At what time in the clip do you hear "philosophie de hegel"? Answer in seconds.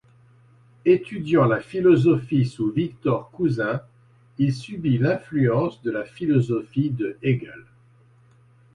6.05-7.65